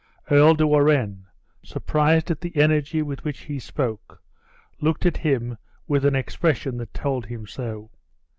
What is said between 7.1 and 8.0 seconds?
him so.